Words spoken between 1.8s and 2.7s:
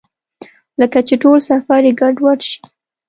مې ګډوډ شي.